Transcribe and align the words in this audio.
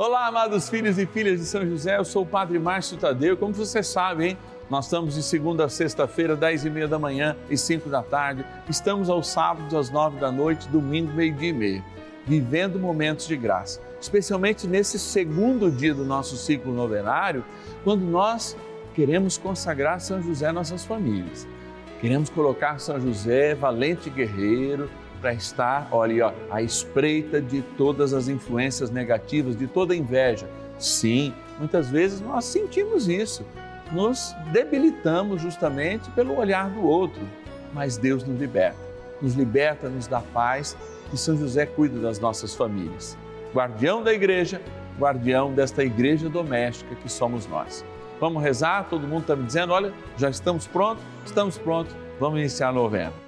Olá, 0.00 0.28
amados 0.28 0.68
filhos 0.68 0.96
e 0.96 1.06
filhas 1.06 1.40
de 1.40 1.44
São 1.44 1.66
José, 1.66 1.98
eu 1.98 2.04
sou 2.04 2.22
o 2.22 2.26
Padre 2.26 2.56
Márcio 2.56 2.96
Tadeu. 2.96 3.36
Como 3.36 3.52
você 3.52 3.82
sabe, 3.82 4.28
hein? 4.28 4.38
Nós 4.70 4.84
estamos 4.84 5.16
de 5.16 5.24
segunda 5.24 5.64
a 5.64 5.68
sexta-feira, 5.68 6.36
dez 6.36 6.64
e 6.64 6.70
meia 6.70 6.86
da 6.86 7.00
manhã 7.00 7.36
e 7.50 7.58
cinco 7.58 7.90
da 7.90 8.00
tarde. 8.00 8.46
Estamos 8.70 9.10
aos 9.10 9.26
sábados, 9.26 9.74
às 9.74 9.90
nove 9.90 10.20
da 10.20 10.30
noite, 10.30 10.68
domingo, 10.68 11.12
meio-dia 11.12 11.48
e 11.48 11.52
meio. 11.52 11.84
Vivendo 12.24 12.78
momentos 12.78 13.26
de 13.26 13.36
graça. 13.36 13.80
Especialmente 14.00 14.68
nesse 14.68 15.00
segundo 15.00 15.68
dia 15.68 15.92
do 15.92 16.04
nosso 16.04 16.36
ciclo 16.36 16.72
novenário, 16.72 17.44
quando 17.82 18.02
nós 18.02 18.56
queremos 18.94 19.36
consagrar 19.36 20.00
São 20.00 20.22
José 20.22 20.52
nossas 20.52 20.84
famílias. 20.84 21.44
Queremos 22.00 22.30
colocar 22.30 22.78
São 22.78 23.00
José, 23.00 23.56
valente 23.56 24.08
guerreiro, 24.08 24.88
para 25.20 25.32
estar, 25.32 25.88
olha, 25.90 26.28
ó, 26.28 26.32
à 26.50 26.62
espreita 26.62 27.40
de 27.40 27.62
todas 27.76 28.12
as 28.12 28.28
influências 28.28 28.90
negativas, 28.90 29.56
de 29.56 29.66
toda 29.66 29.94
inveja. 29.94 30.48
Sim, 30.78 31.34
muitas 31.58 31.90
vezes 31.90 32.20
nós 32.20 32.44
sentimos 32.44 33.08
isso, 33.08 33.44
nos 33.92 34.34
debilitamos 34.52 35.42
justamente 35.42 36.10
pelo 36.10 36.38
olhar 36.38 36.70
do 36.70 36.86
outro, 36.86 37.20
mas 37.72 37.96
Deus 37.96 38.24
nos 38.24 38.38
liberta, 38.38 38.78
nos 39.20 39.34
liberta, 39.34 39.88
nos 39.88 40.06
dá 40.06 40.20
paz 40.20 40.76
e 41.12 41.16
São 41.16 41.36
José 41.36 41.66
cuida 41.66 41.98
das 41.98 42.18
nossas 42.18 42.54
famílias. 42.54 43.16
Guardião 43.52 44.02
da 44.02 44.12
igreja, 44.12 44.60
guardião 44.98 45.52
desta 45.52 45.82
igreja 45.82 46.28
doméstica 46.28 46.94
que 46.94 47.10
somos 47.10 47.46
nós. 47.46 47.84
Vamos 48.20 48.42
rezar? 48.42 48.88
Todo 48.88 49.06
mundo 49.06 49.22
está 49.22 49.36
me 49.36 49.44
dizendo, 49.44 49.72
olha, 49.72 49.92
já 50.16 50.28
estamos 50.28 50.66
prontos? 50.66 51.02
Estamos 51.24 51.56
prontos, 51.56 51.94
vamos 52.18 52.38
iniciar 52.40 52.68
a 52.68 52.72
novena. 52.72 53.27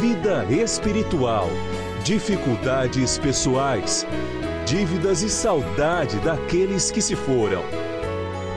vida 0.00 0.44
espiritual, 0.46 1.48
dificuldades 2.02 3.16
pessoais, 3.16 4.06
dívidas 4.66 5.22
e 5.22 5.30
saudade 5.30 6.18
daqueles 6.18 6.90
que 6.90 7.00
se 7.00 7.14
foram. 7.14 7.62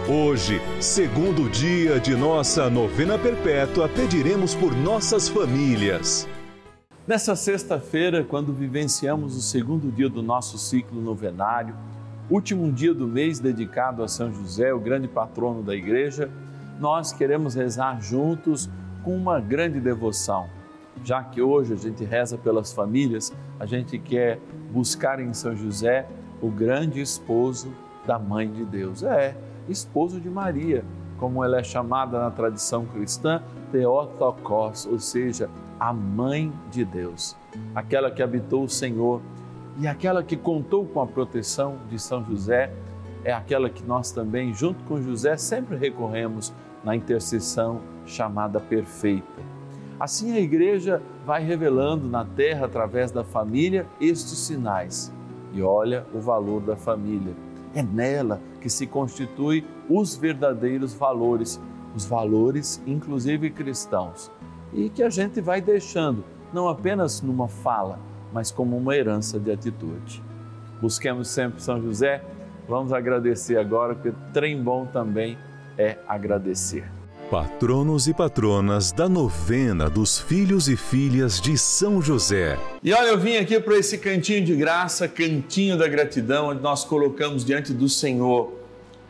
Hoje, 0.09 0.59
segundo 0.81 1.49
dia 1.49 1.99
de 1.99 2.15
nossa 2.15 2.69
novena 2.69 3.19
perpétua, 3.19 3.87
pediremos 3.87 4.55
por 4.55 4.75
nossas 4.75 5.27
famílias. 5.27 6.27
Nessa 7.05 7.35
sexta-feira, 7.35 8.23
quando 8.23 8.51
vivenciamos 8.51 9.37
o 9.37 9.41
segundo 9.41 9.91
dia 9.91 10.09
do 10.09 10.23
nosso 10.23 10.57
ciclo 10.57 10.99
novenário, 10.99 11.75
último 12.29 12.71
dia 12.71 12.93
do 12.93 13.07
mês 13.07 13.39
dedicado 13.39 14.03
a 14.03 14.07
São 14.07 14.33
José, 14.33 14.73
o 14.73 14.79
grande 14.79 15.07
patrono 15.07 15.61
da 15.61 15.75
igreja, 15.75 16.29
nós 16.79 17.13
queremos 17.13 17.53
rezar 17.53 18.01
juntos 18.01 18.69
com 19.03 19.15
uma 19.15 19.39
grande 19.39 19.79
devoção 19.79 20.56
já 21.03 21.23
que 21.23 21.41
hoje 21.41 21.73
a 21.73 21.77
gente 21.77 22.03
reza 22.03 22.37
pelas 22.37 22.73
famílias, 22.73 23.33
a 23.59 23.65
gente 23.65 23.97
quer 23.97 24.39
buscar 24.71 25.19
em 25.19 25.33
São 25.33 25.55
José 25.55 26.07
o 26.41 26.49
grande 26.49 27.01
esposo 27.01 27.71
da 28.05 28.19
Mãe 28.19 28.51
de 28.51 28.63
Deus. 28.65 29.03
É, 29.03 29.35
esposo 29.67 30.19
de 30.19 30.29
Maria, 30.29 30.83
como 31.17 31.43
ela 31.43 31.59
é 31.59 31.63
chamada 31.63 32.19
na 32.19 32.31
tradição 32.31 32.85
cristã, 32.85 33.41
Theotokos, 33.71 34.85
ou 34.85 34.99
seja, 34.99 35.49
a 35.79 35.93
Mãe 35.93 36.51
de 36.71 36.85
Deus, 36.85 37.35
aquela 37.75 38.11
que 38.11 38.21
habitou 38.21 38.63
o 38.63 38.69
Senhor 38.69 39.21
e 39.79 39.87
aquela 39.87 40.23
que 40.23 40.35
contou 40.35 40.85
com 40.85 41.01
a 41.01 41.07
proteção 41.07 41.77
de 41.89 41.99
São 41.99 42.23
José, 42.25 42.71
é 43.23 43.33
aquela 43.33 43.69
que 43.69 43.83
nós 43.83 44.11
também, 44.11 44.53
junto 44.53 44.83
com 44.85 45.01
José, 45.01 45.37
sempre 45.37 45.75
recorremos 45.75 46.53
na 46.83 46.95
intercessão 46.95 47.81
chamada 48.05 48.59
perfeita 48.59 49.56
Assim 49.99 50.33
a 50.33 50.39
igreja 50.39 51.01
vai 51.25 51.43
revelando 51.43 52.07
na 52.07 52.23
terra, 52.23 52.65
através 52.65 53.11
da 53.11 53.23
família, 53.23 53.87
estes 53.99 54.37
sinais. 54.39 55.11
E 55.53 55.61
olha 55.61 56.05
o 56.13 56.19
valor 56.19 56.61
da 56.61 56.75
família. 56.75 57.33
É 57.73 57.81
nela 57.81 58.39
que 58.61 58.69
se 58.69 58.85
constitui 58.85 59.65
os 59.89 60.15
verdadeiros 60.15 60.93
valores, 60.93 61.59
os 61.95 62.05
valores 62.05 62.81
inclusive 62.85 63.49
cristãos, 63.49 64.31
e 64.71 64.89
que 64.89 65.01
a 65.01 65.09
gente 65.09 65.41
vai 65.41 65.61
deixando, 65.61 66.23
não 66.53 66.69
apenas 66.69 67.21
numa 67.21 67.47
fala, 67.47 67.99
mas 68.31 68.51
como 68.51 68.77
uma 68.77 68.95
herança 68.95 69.39
de 69.39 69.51
atitude. 69.51 70.21
Busquemos 70.81 71.27
sempre 71.27 71.61
São 71.61 71.81
José. 71.81 72.23
Vamos 72.67 72.93
agradecer 72.93 73.57
agora, 73.57 73.95
porque 73.95 74.13
trem 74.31 74.61
bom 74.61 74.85
também 74.85 75.37
é 75.77 75.97
agradecer. 76.07 76.96
Patronos 77.29 78.07
e 78.07 78.13
patronas 78.13 78.93
da 78.93 79.09
novena 79.09 79.89
dos 79.89 80.17
filhos 80.17 80.69
e 80.69 80.77
filhas 80.77 81.41
de 81.41 81.57
São 81.57 82.01
José. 82.01 82.57
E 82.81 82.93
olha, 82.93 83.07
eu 83.07 83.19
vim 83.19 83.35
aqui 83.35 83.59
para 83.59 83.77
esse 83.77 83.97
cantinho 83.97 84.45
de 84.45 84.55
graça, 84.55 85.09
cantinho 85.09 85.77
da 85.77 85.89
gratidão, 85.89 86.47
onde 86.47 86.61
nós 86.61 86.85
colocamos 86.85 87.43
diante 87.43 87.73
do 87.73 87.89
Senhor 87.89 88.53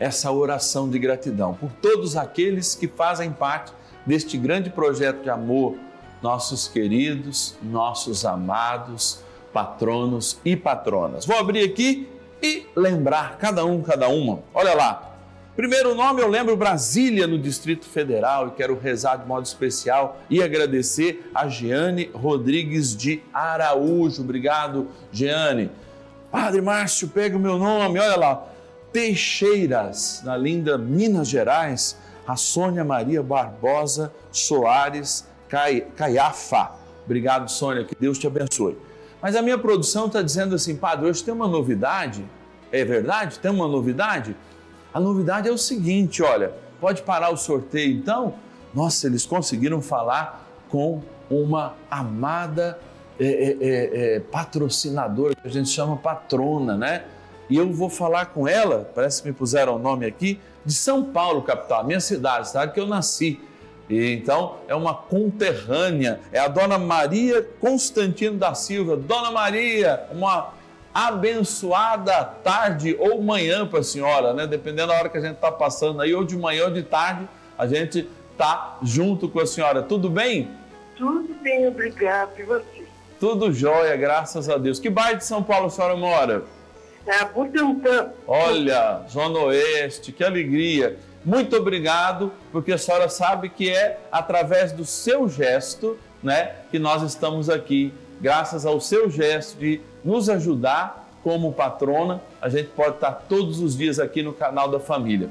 essa 0.00 0.32
oração 0.32 0.90
de 0.90 0.98
gratidão 0.98 1.54
por 1.54 1.70
todos 1.80 2.16
aqueles 2.16 2.74
que 2.74 2.88
fazem 2.88 3.30
parte 3.30 3.72
deste 4.04 4.36
grande 4.36 4.68
projeto 4.68 5.22
de 5.22 5.30
amor, 5.30 5.76
nossos 6.20 6.66
queridos, 6.66 7.54
nossos 7.62 8.24
amados 8.24 9.20
patronos 9.52 10.40
e 10.44 10.56
patronas. 10.56 11.24
Vou 11.24 11.38
abrir 11.38 11.62
aqui 11.62 12.08
e 12.42 12.66
lembrar 12.74 13.38
cada 13.38 13.64
um, 13.64 13.80
cada 13.80 14.08
uma. 14.08 14.40
Olha 14.52 14.74
lá, 14.74 15.17
Primeiro 15.58 15.92
nome 15.92 16.22
eu 16.22 16.28
lembro 16.28 16.56
Brasília, 16.56 17.26
no 17.26 17.36
Distrito 17.36 17.84
Federal, 17.84 18.46
e 18.46 18.50
quero 18.52 18.78
rezar 18.78 19.16
de 19.16 19.26
modo 19.26 19.44
especial 19.44 20.20
e 20.30 20.40
agradecer 20.40 21.28
a 21.34 21.48
Jeane 21.48 22.12
Rodrigues 22.14 22.96
de 22.96 23.20
Araújo. 23.34 24.22
Obrigado, 24.22 24.86
Jeane. 25.10 25.68
Padre 26.30 26.60
Márcio, 26.60 27.08
pega 27.08 27.36
o 27.36 27.40
meu 27.40 27.58
nome, 27.58 27.98
olha 27.98 28.14
lá. 28.16 28.46
Teixeiras, 28.92 30.22
na 30.24 30.36
linda 30.36 30.78
Minas 30.78 31.26
Gerais, 31.26 31.98
a 32.24 32.36
Sônia 32.36 32.84
Maria 32.84 33.20
Barbosa 33.20 34.12
Soares 34.30 35.26
Caiafa. 35.48 36.70
Obrigado, 37.04 37.50
Sônia, 37.50 37.82
que 37.82 37.96
Deus 37.96 38.16
te 38.16 38.28
abençoe. 38.28 38.78
Mas 39.20 39.34
a 39.34 39.42
minha 39.42 39.58
produção 39.58 40.06
está 40.06 40.22
dizendo 40.22 40.54
assim, 40.54 40.76
Padre, 40.76 41.06
hoje 41.06 41.24
tem 41.24 41.34
uma 41.34 41.48
novidade. 41.48 42.24
É 42.70 42.84
verdade? 42.84 43.40
Tem 43.40 43.50
uma 43.50 43.66
novidade? 43.66 44.36
A 44.92 45.00
novidade 45.00 45.48
é 45.48 45.52
o 45.52 45.58
seguinte: 45.58 46.22
olha, 46.22 46.52
pode 46.80 47.02
parar 47.02 47.30
o 47.30 47.36
sorteio 47.36 47.92
então? 47.96 48.34
Nossa, 48.74 49.06
eles 49.06 49.24
conseguiram 49.26 49.80
falar 49.80 50.46
com 50.68 51.02
uma 51.30 51.74
amada 51.90 52.78
é, 53.18 53.26
é, 53.26 53.56
é, 53.60 54.16
é, 54.16 54.20
patrocinadora, 54.20 55.34
que 55.34 55.46
a 55.46 55.50
gente 55.50 55.68
chama 55.68 55.96
patrona, 55.96 56.76
né? 56.76 57.04
E 57.50 57.56
eu 57.56 57.72
vou 57.72 57.88
falar 57.88 58.26
com 58.26 58.46
ela, 58.46 58.90
parece 58.94 59.22
que 59.22 59.28
me 59.28 59.34
puseram 59.34 59.76
o 59.76 59.78
nome 59.78 60.06
aqui, 60.06 60.38
de 60.64 60.74
São 60.74 61.02
Paulo, 61.02 61.42
capital, 61.42 61.84
minha 61.84 62.00
cidade, 62.00 62.48
cidade 62.48 62.72
que 62.72 62.80
eu 62.80 62.86
nasci. 62.86 63.40
E 63.88 64.12
então 64.12 64.56
é 64.68 64.74
uma 64.74 64.94
conterrânea, 64.94 66.20
é 66.30 66.38
a 66.38 66.46
dona 66.46 66.78
Maria 66.78 67.42
Constantino 67.58 68.36
da 68.36 68.54
Silva. 68.54 68.96
Dona 68.96 69.30
Maria, 69.30 70.06
uma 70.12 70.52
abençoada 71.06 72.24
tarde 72.42 72.96
ou 72.98 73.22
manhã 73.22 73.66
para 73.66 73.80
a 73.80 73.84
senhora, 73.84 74.32
né? 74.32 74.46
Dependendo 74.46 74.88
da 74.88 74.94
hora 74.94 75.08
que 75.08 75.18
a 75.18 75.20
gente 75.20 75.34
está 75.34 75.52
passando 75.52 76.02
aí, 76.02 76.12
ou 76.12 76.24
de 76.24 76.36
manhã 76.36 76.64
ou 76.64 76.70
de 76.70 76.82
tarde, 76.82 77.28
a 77.56 77.66
gente 77.66 78.08
está 78.32 78.78
junto 78.82 79.28
com 79.28 79.40
a 79.40 79.46
senhora. 79.46 79.82
Tudo 79.82 80.10
bem? 80.10 80.48
Tudo 80.96 81.34
bem, 81.42 81.68
obrigado. 81.68 82.30
E 82.38 82.42
você? 82.42 82.84
Tudo 83.20 83.52
jóia, 83.52 83.96
graças 83.96 84.48
a 84.48 84.56
Deus. 84.56 84.78
Que 84.78 84.90
bairro 84.90 85.18
de 85.18 85.24
São 85.24 85.42
Paulo 85.42 85.66
a 85.66 85.70
senhora 85.70 85.96
mora? 85.96 86.44
É 87.06 87.24
Butantã. 87.24 88.10
Olha, 88.26 89.02
Zona 89.08 89.38
Oeste, 89.38 90.12
que 90.12 90.22
alegria. 90.22 90.98
Muito 91.24 91.56
obrigado, 91.56 92.32
porque 92.52 92.72
a 92.72 92.78
senhora 92.78 93.08
sabe 93.08 93.48
que 93.48 93.70
é 93.70 93.98
através 94.10 94.72
do 94.72 94.84
seu 94.84 95.28
gesto, 95.28 95.98
né, 96.22 96.52
que 96.70 96.78
nós 96.78 97.02
estamos 97.02 97.48
aqui. 97.50 97.92
Graças 98.20 98.66
ao 98.66 98.80
seu 98.80 99.08
gesto 99.10 99.58
de 99.58 99.80
nos 100.08 100.30
ajudar 100.30 101.06
como 101.22 101.52
patrona, 101.52 102.22
a 102.40 102.48
gente 102.48 102.70
pode 102.70 102.94
estar 102.94 103.12
todos 103.28 103.60
os 103.60 103.76
dias 103.76 103.98
aqui 103.98 104.22
no 104.22 104.32
canal 104.32 104.70
da 104.70 104.80
família. 104.80 105.28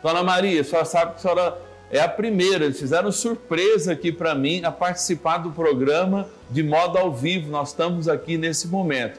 Dona 0.00 0.22
Maria, 0.22 0.60
a 0.60 0.64
senhora 0.64 0.84
sabe 0.84 1.10
que 1.12 1.16
a 1.16 1.20
senhora 1.20 1.58
é 1.90 2.00
a 2.00 2.08
primeira, 2.08 2.66
eles 2.66 2.78
fizeram 2.78 3.10
surpresa 3.10 3.92
aqui 3.92 4.12
para 4.12 4.32
mim 4.32 4.62
a 4.62 4.70
participar 4.70 5.38
do 5.38 5.50
programa 5.50 6.28
de 6.48 6.62
modo 6.62 6.96
ao 6.96 7.12
vivo. 7.12 7.50
Nós 7.50 7.70
estamos 7.70 8.06
aqui 8.06 8.38
nesse 8.38 8.68
momento. 8.68 9.18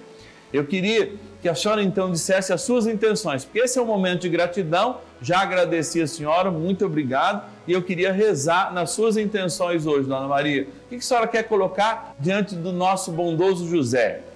Eu 0.53 0.65
queria 0.65 1.11
que 1.41 1.49
a 1.49 1.55
senhora 1.55 1.83
então 1.83 2.09
dissesse 2.09 2.53
as 2.53 2.61
suas 2.61 2.87
intenções, 2.87 3.43
porque 3.43 3.59
esse 3.59 3.77
é 3.77 3.81
um 3.81 3.85
momento 3.85 4.21
de 4.21 4.29
gratidão. 4.29 4.99
Já 5.21 5.41
agradeci 5.41 6.01
a 6.01 6.07
senhora, 6.07 6.49
muito 6.49 6.85
obrigado. 6.85 7.43
E 7.67 7.73
eu 7.73 7.81
queria 7.81 8.13
rezar 8.13 8.73
nas 8.73 8.91
suas 8.91 9.17
intenções 9.17 9.85
hoje, 9.85 10.07
Dona 10.07 10.27
Maria. 10.27 10.69
O 10.85 10.89
que 10.89 10.95
a 10.95 11.01
senhora 11.01 11.27
quer 11.27 11.43
colocar 11.43 12.15
diante 12.17 12.55
do 12.55 12.71
nosso 12.71 13.11
bondoso 13.11 13.67
José? 13.67 14.30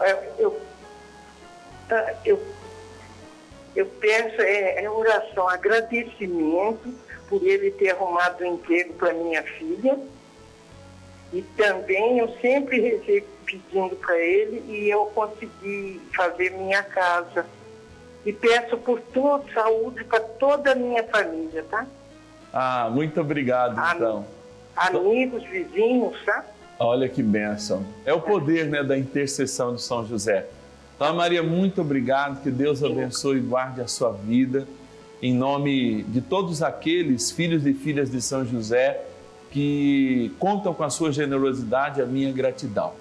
Eu, 0.00 0.34
eu, 0.38 0.60
ah, 1.90 2.14
eu, 2.24 2.42
eu 3.76 3.86
peço 3.86 4.40
é, 4.40 4.84
é 4.84 4.90
oração, 4.90 5.48
agradecimento 5.48 6.92
por 7.28 7.42
ele 7.42 7.70
ter 7.70 7.90
arrumado 7.90 8.42
um 8.44 8.54
emprego 8.54 8.94
para 8.94 9.12
minha 9.12 9.42
filha. 9.42 9.98
E 11.32 11.42
também 11.56 12.18
eu 12.18 12.28
sempre 12.40 12.80
recebo 12.80 13.26
pedindo 13.44 13.94
para 13.96 14.18
ele 14.18 14.64
e 14.68 14.90
eu 14.90 15.06
consegui 15.06 16.00
fazer 16.14 16.50
minha 16.50 16.82
casa. 16.82 17.46
E 18.26 18.32
peço 18.32 18.76
por 18.78 19.00
tua 19.00 19.42
saúde 19.54 20.04
para 20.04 20.20
toda 20.20 20.72
a 20.72 20.74
minha 20.74 21.04
família, 21.04 21.64
tá? 21.70 21.86
Ah, 22.52 22.88
muito 22.90 23.20
obrigado, 23.20 23.78
Am 23.78 23.96
então. 23.96 24.26
Amigos, 24.76 25.44
vizinhos, 25.44 26.22
tá? 26.24 26.44
Olha 26.82 27.10
que 27.10 27.22
bênção. 27.22 27.84
É 28.06 28.14
o 28.14 28.22
poder 28.22 28.64
né, 28.64 28.82
da 28.82 28.96
intercessão 28.96 29.74
de 29.74 29.82
São 29.82 30.06
José. 30.06 30.46
Dona 30.98 31.12
Maria, 31.12 31.42
muito 31.42 31.82
obrigado. 31.82 32.42
Que 32.42 32.50
Deus 32.50 32.82
abençoe 32.82 33.36
e 33.36 33.40
guarde 33.40 33.82
a 33.82 33.86
sua 33.86 34.10
vida. 34.12 34.66
Em 35.20 35.34
nome 35.34 36.04
de 36.04 36.22
todos 36.22 36.62
aqueles 36.62 37.30
filhos 37.30 37.66
e 37.66 37.74
filhas 37.74 38.10
de 38.10 38.22
São 38.22 38.46
José 38.46 38.98
que 39.50 40.32
contam 40.38 40.72
com 40.72 40.82
a 40.82 40.88
sua 40.88 41.12
generosidade, 41.12 42.00
a 42.00 42.06
minha 42.06 42.32
gratidão. 42.32 42.94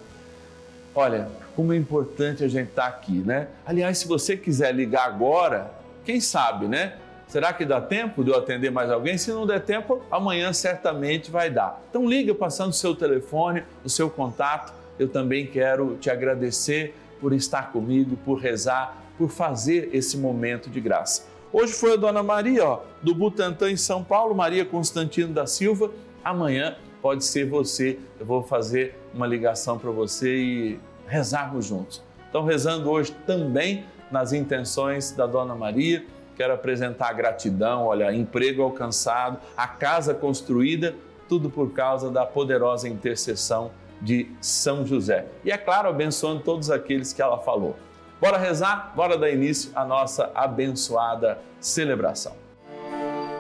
Olha, 0.93 1.29
como 1.55 1.71
é 1.71 1.77
importante 1.77 2.43
a 2.43 2.49
gente 2.49 2.71
estar 2.71 2.87
aqui, 2.87 3.23
né? 3.25 3.47
Aliás, 3.65 3.97
se 3.97 4.09
você 4.09 4.35
quiser 4.35 4.75
ligar 4.75 5.05
agora, 5.05 5.71
quem 6.03 6.19
sabe, 6.19 6.67
né? 6.67 6.97
Será 7.29 7.53
que 7.53 7.63
dá 7.63 7.79
tempo 7.79 8.23
de 8.23 8.31
eu 8.31 8.37
atender 8.39 8.71
mais 8.71 8.89
alguém? 8.89 9.15
Se 9.15 9.31
não 9.31 9.45
der 9.45 9.61
tempo, 9.61 10.01
amanhã 10.09 10.51
certamente 10.51 11.29
vai 11.29 11.47
dar. 11.47 11.79
Então 11.87 12.09
liga 12.09 12.33
passando 12.33 12.71
o 12.71 12.73
seu 12.73 12.95
telefone, 12.95 13.63
o 13.85 13.89
seu 13.89 14.09
contato. 14.09 14.73
Eu 14.97 15.07
também 15.07 15.45
quero 15.45 15.95
te 15.97 16.09
agradecer 16.09 16.95
por 17.21 17.31
estar 17.31 17.71
comigo, 17.71 18.17
por 18.25 18.39
rezar, 18.39 18.97
por 19.15 19.29
fazer 19.29 19.91
esse 19.93 20.17
momento 20.17 20.71
de 20.71 20.81
graça. 20.81 21.27
Hoje 21.53 21.73
foi 21.73 21.93
a 21.93 21.95
Dona 21.97 22.23
Maria, 22.23 22.65
ó, 22.65 22.81
do 23.03 23.13
Butantã 23.13 23.69
em 23.69 23.77
São 23.77 24.03
Paulo, 24.03 24.33
Maria 24.33 24.65
Constantino 24.65 25.31
da 25.31 25.45
Silva. 25.45 25.91
Amanhã 26.23 26.77
pode 26.99 27.23
ser 27.23 27.45
você. 27.45 27.99
Eu 28.19 28.25
vou 28.25 28.41
fazer 28.41 28.95
uma 29.13 29.27
ligação 29.27 29.77
para 29.77 29.91
você 29.91 30.35
e 30.35 30.79
rezarmos 31.05 31.67
juntos. 31.67 32.01
Então, 32.27 32.43
rezando 32.43 32.89
hoje 32.89 33.15
também 33.27 33.85
nas 34.11 34.33
intenções 34.33 35.11
da 35.11 35.27
Dona 35.27 35.53
Maria, 35.53 36.03
quero 36.39 36.53
apresentar 36.53 37.11
gratidão, 37.11 37.83
olha, 37.83 38.13
emprego 38.13 38.63
alcançado, 38.63 39.41
a 39.57 39.67
casa 39.67 40.13
construída, 40.13 40.95
tudo 41.27 41.49
por 41.49 41.73
causa 41.73 42.09
da 42.09 42.25
poderosa 42.25 42.87
intercessão 42.87 43.71
de 44.01 44.31
São 44.39 44.87
José. 44.87 45.25
E 45.43 45.51
é 45.51 45.57
claro, 45.57 45.89
abençoando 45.89 46.41
todos 46.41 46.71
aqueles 46.71 47.11
que 47.11 47.21
ela 47.21 47.39
falou. 47.39 47.75
Bora 48.21 48.37
rezar? 48.37 48.93
Bora 48.95 49.17
dar 49.17 49.29
início 49.29 49.69
à 49.75 49.83
nossa 49.83 50.31
abençoada 50.33 51.39
celebração. 51.59 52.37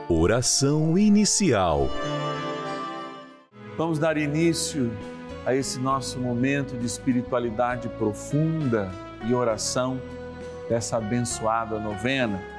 Oração 0.09 0.97
inicial. 0.97 1.87
Vamos 3.77 3.97
dar 3.97 4.17
início 4.17 4.91
a 5.45 5.55
esse 5.55 5.79
nosso 5.79 6.19
momento 6.19 6.77
de 6.77 6.85
espiritualidade 6.85 7.87
profunda 7.87 8.91
e 9.25 9.33
oração 9.33 10.01
dessa 10.67 10.97
abençoada 10.97 11.79
novena, 11.79 12.58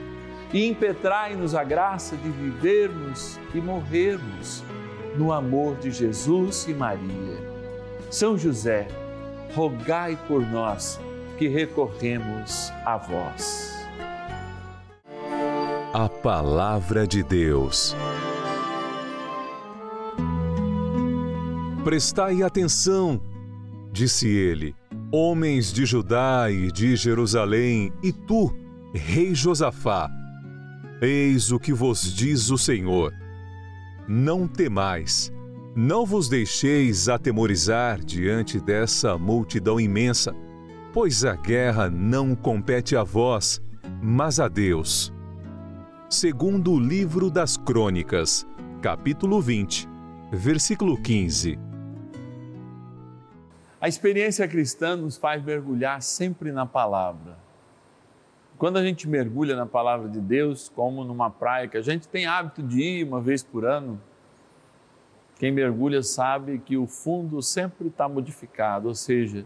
e 0.53 0.67
impetrai-nos 0.67 1.55
a 1.55 1.63
graça 1.63 2.15
de 2.17 2.29
vivermos 2.29 3.39
e 3.53 3.61
morrermos 3.61 4.63
no 5.15 5.31
amor 5.31 5.77
de 5.77 5.91
Jesus 5.91 6.65
e 6.67 6.73
Maria. 6.73 7.51
São 8.09 8.37
José, 8.37 8.87
rogai 9.53 10.17
por 10.27 10.41
nós 10.45 10.99
que 11.37 11.47
recorremos 11.47 12.71
a 12.85 12.97
vós. 12.97 13.71
A 15.93 16.07
Palavra 16.07 17.07
de 17.07 17.23
Deus. 17.23 17.95
Prestai 21.83 22.43
atenção, 22.43 23.19
disse 23.91 24.27
ele, 24.27 24.75
homens 25.11 25.73
de 25.73 25.85
Judá 25.85 26.49
e 26.49 26.71
de 26.71 26.95
Jerusalém, 26.95 27.91
e 28.03 28.13
tu, 28.13 28.53
rei 28.93 29.33
Josafá. 29.33 30.09
Eis 31.03 31.51
o 31.51 31.59
que 31.59 31.73
vos 31.73 32.13
diz 32.13 32.51
o 32.51 32.59
Senhor: 32.59 33.11
Não 34.07 34.47
temais, 34.47 35.33
não 35.75 36.05
vos 36.05 36.29
deixeis 36.29 37.09
atemorizar 37.09 37.99
diante 37.99 38.59
dessa 38.59 39.17
multidão 39.17 39.79
imensa, 39.79 40.31
pois 40.93 41.25
a 41.25 41.35
guerra 41.35 41.89
não 41.89 42.35
compete 42.35 42.95
a 42.95 43.03
vós, 43.03 43.59
mas 43.99 44.39
a 44.39 44.47
Deus. 44.47 45.11
Segundo 46.07 46.71
o 46.71 46.79
livro 46.79 47.31
das 47.31 47.57
Crônicas, 47.57 48.45
capítulo 48.79 49.41
20, 49.41 49.89
versículo 50.31 51.01
15. 51.01 51.57
A 53.81 53.87
experiência 53.87 54.47
cristã 54.47 54.95
nos 54.95 55.17
faz 55.17 55.43
mergulhar 55.43 55.99
sempre 56.03 56.51
na 56.51 56.67
palavra. 56.67 57.40
Quando 58.61 58.77
a 58.77 58.83
gente 58.83 59.09
mergulha 59.09 59.55
na 59.55 59.65
palavra 59.65 60.07
de 60.07 60.19
Deus, 60.19 60.69
como 60.69 61.03
numa 61.03 61.31
praia 61.31 61.67
que 61.67 61.77
a 61.77 61.81
gente 61.81 62.07
tem 62.07 62.27
hábito 62.27 62.61
de 62.61 62.79
ir 62.79 63.07
uma 63.07 63.19
vez 63.19 63.41
por 63.41 63.65
ano, 63.65 63.99
quem 65.39 65.51
mergulha 65.51 66.03
sabe 66.03 66.59
que 66.59 66.77
o 66.77 66.85
fundo 66.85 67.41
sempre 67.41 67.87
está 67.87 68.07
modificado, 68.07 68.87
ou 68.87 68.93
seja, 68.93 69.45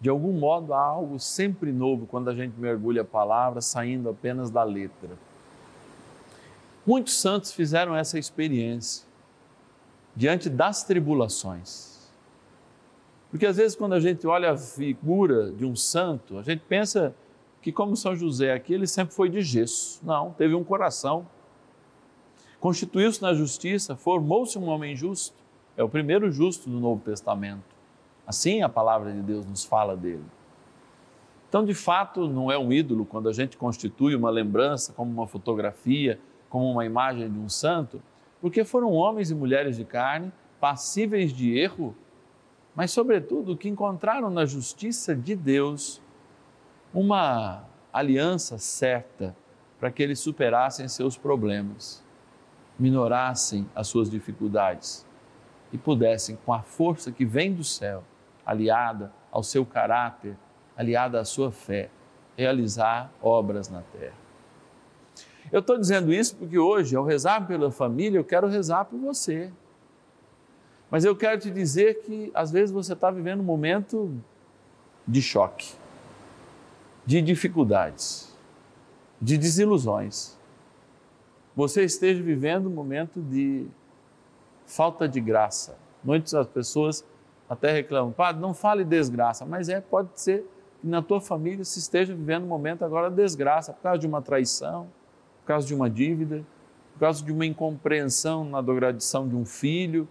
de 0.00 0.08
algum 0.08 0.32
modo 0.32 0.72
há 0.72 0.80
algo 0.80 1.18
sempre 1.18 1.70
novo 1.70 2.06
quando 2.06 2.30
a 2.30 2.34
gente 2.34 2.58
mergulha 2.58 3.02
a 3.02 3.04
palavra, 3.04 3.60
saindo 3.60 4.08
apenas 4.08 4.48
da 4.48 4.62
letra. 4.62 5.10
Muitos 6.86 7.20
santos 7.20 7.52
fizeram 7.52 7.94
essa 7.94 8.18
experiência 8.18 9.06
diante 10.16 10.48
das 10.48 10.82
tribulações 10.84 11.98
porque 13.30 13.44
às 13.44 13.56
vezes, 13.56 13.76
quando 13.76 13.92
a 13.92 14.00
gente 14.00 14.26
olha 14.26 14.52
a 14.52 14.56
figura 14.56 15.52
de 15.52 15.64
um 15.64 15.76
santo, 15.76 16.38
a 16.38 16.42
gente 16.42 16.62
pensa 16.66 17.14
que, 17.68 17.72
como 17.72 17.94
São 17.94 18.16
José 18.16 18.54
aqui, 18.54 18.72
ele 18.72 18.86
sempre 18.86 19.14
foi 19.14 19.28
de 19.28 19.42
gesso. 19.42 20.00
Não, 20.02 20.30
teve 20.32 20.54
um 20.54 20.64
coração. 20.64 21.26
Constituiu-se 22.58 23.20
na 23.20 23.34
justiça, 23.34 23.94
formou-se 23.94 24.58
um 24.58 24.68
homem 24.68 24.96
justo. 24.96 25.36
É 25.76 25.84
o 25.84 25.88
primeiro 25.88 26.30
justo 26.32 26.70
do 26.70 26.80
Novo 26.80 27.02
Testamento. 27.04 27.76
Assim 28.26 28.62
a 28.62 28.70
palavra 28.70 29.12
de 29.12 29.20
Deus 29.20 29.44
nos 29.44 29.64
fala 29.64 29.94
dele. 29.94 30.24
Então, 31.46 31.62
de 31.62 31.74
fato, 31.74 32.26
não 32.26 32.50
é 32.50 32.58
um 32.58 32.72
ídolo 32.72 33.04
quando 33.04 33.28
a 33.28 33.34
gente 33.34 33.58
constitui 33.58 34.14
uma 34.14 34.30
lembrança, 34.30 34.94
como 34.94 35.10
uma 35.10 35.26
fotografia, 35.26 36.18
como 36.48 36.72
uma 36.72 36.86
imagem 36.86 37.30
de 37.30 37.38
um 37.38 37.50
santo, 37.50 38.00
porque 38.40 38.64
foram 38.64 38.92
homens 38.92 39.30
e 39.30 39.34
mulheres 39.34 39.76
de 39.76 39.84
carne 39.84 40.32
passíveis 40.58 41.34
de 41.34 41.54
erro 41.54 41.94
mas, 42.78 42.92
sobretudo, 42.92 43.56
que 43.56 43.68
encontraram 43.68 44.30
na 44.30 44.46
justiça 44.46 45.12
de 45.12 45.34
Deus 45.34 46.00
uma 46.92 47.64
aliança 47.92 48.58
certa 48.58 49.36
para 49.78 49.90
que 49.90 50.02
eles 50.02 50.18
superassem 50.18 50.88
seus 50.88 51.16
problemas, 51.16 52.02
minorassem 52.78 53.68
as 53.74 53.88
suas 53.88 54.10
dificuldades 54.10 55.06
e 55.72 55.78
pudessem, 55.78 56.38
com 56.44 56.52
a 56.52 56.62
força 56.62 57.12
que 57.12 57.24
vem 57.24 57.54
do 57.54 57.64
céu, 57.64 58.02
aliada 58.44 59.12
ao 59.30 59.42
seu 59.42 59.64
caráter, 59.64 60.36
aliada 60.76 61.20
à 61.20 61.24
sua 61.24 61.50
fé, 61.52 61.90
realizar 62.36 63.12
obras 63.20 63.68
na 63.68 63.82
terra. 63.82 64.16
Eu 65.50 65.60
estou 65.60 65.78
dizendo 65.78 66.12
isso 66.12 66.36
porque 66.36 66.58
hoje, 66.58 66.94
ao 66.94 67.04
rezar 67.04 67.46
pela 67.46 67.70
família, 67.70 68.18
eu 68.18 68.24
quero 68.24 68.46
rezar 68.46 68.84
por 68.84 68.98
você. 68.98 69.50
Mas 70.90 71.04
eu 71.04 71.16
quero 71.16 71.40
te 71.40 71.50
dizer 71.50 72.00
que 72.02 72.30
às 72.34 72.50
vezes 72.50 72.70
você 72.70 72.92
está 72.92 73.10
vivendo 73.10 73.40
um 73.40 73.44
momento 73.44 74.14
de 75.06 75.20
choque, 75.20 75.74
de 77.08 77.22
dificuldades, 77.22 78.36
de 79.18 79.38
desilusões. 79.38 80.36
Você 81.56 81.82
esteja 81.82 82.22
vivendo 82.22 82.66
um 82.66 82.70
momento 82.70 83.22
de 83.22 83.66
falta 84.66 85.08
de 85.08 85.18
graça. 85.18 85.78
Muitas 86.04 86.46
pessoas 86.48 87.02
até 87.48 87.72
reclamam, 87.72 88.12
padre, 88.12 88.42
não 88.42 88.52
fale 88.52 88.84
desgraça, 88.84 89.46
mas 89.46 89.70
é, 89.70 89.80
pode 89.80 90.10
ser 90.20 90.44
que 90.82 90.86
na 90.86 91.00
tua 91.00 91.18
família 91.18 91.64
se 91.64 91.78
esteja 91.78 92.14
vivendo 92.14 92.44
um 92.44 92.48
momento 92.48 92.84
agora 92.84 93.08
de 93.08 93.16
desgraça, 93.16 93.72
por 93.72 93.84
causa 93.84 93.98
de 93.98 94.06
uma 94.06 94.20
traição, 94.20 94.86
por 95.40 95.46
causa 95.46 95.66
de 95.66 95.74
uma 95.74 95.88
dívida, 95.88 96.44
por 96.92 97.00
causa 97.00 97.24
de 97.24 97.32
uma 97.32 97.46
incompreensão 97.46 98.44
na 98.44 98.58
agradição 98.58 99.26
de 99.26 99.34
um 99.34 99.46
filho, 99.46 100.06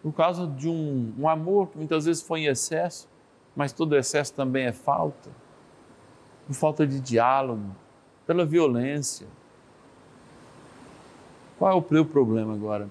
por 0.00 0.12
causa 0.12 0.46
de 0.46 0.68
um, 0.68 1.12
um 1.18 1.28
amor 1.28 1.70
que 1.70 1.76
muitas 1.76 2.04
vezes 2.04 2.22
foi 2.22 2.42
em 2.42 2.46
excesso, 2.46 3.08
mas 3.56 3.72
todo 3.72 3.96
excesso 3.96 4.32
também 4.32 4.66
é 4.66 4.72
falta, 4.72 5.42
por 6.46 6.54
falta 6.54 6.86
de 6.86 7.00
diálogo, 7.00 7.74
pela 8.26 8.44
violência. 8.44 9.26
Qual 11.58 11.70
é 11.70 11.74
o 11.74 11.82
teu 11.82 12.04
problema 12.04 12.52
agora? 12.52 12.88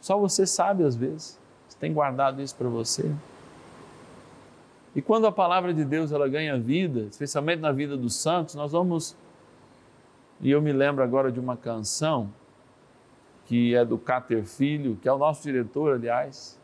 Só 0.00 0.18
você 0.18 0.46
sabe 0.46 0.84
às 0.84 0.96
vezes. 0.96 1.38
Você 1.68 1.76
tem 1.78 1.92
guardado 1.92 2.40
isso 2.42 2.54
para 2.56 2.68
você. 2.68 3.10
E 4.94 5.00
quando 5.00 5.26
a 5.26 5.32
palavra 5.32 5.72
de 5.72 5.84
Deus 5.84 6.10
ela 6.10 6.28
ganha 6.28 6.58
vida, 6.58 7.02
especialmente 7.02 7.60
na 7.60 7.70
vida 7.70 7.96
dos 7.96 8.16
santos, 8.16 8.54
nós 8.54 8.72
vamos. 8.72 9.16
E 10.40 10.50
eu 10.50 10.60
me 10.60 10.72
lembro 10.72 11.04
agora 11.04 11.30
de 11.30 11.38
uma 11.38 11.56
canção 11.56 12.32
que 13.46 13.74
é 13.74 13.84
do 13.84 13.98
Cáter 13.98 14.44
Filho, 14.44 14.96
que 15.00 15.08
é 15.08 15.12
o 15.12 15.18
nosso 15.18 15.42
diretor, 15.42 15.94
aliás, 15.94 16.58